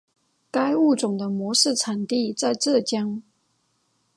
[0.49, 3.21] 该物种的模式产地在浙江。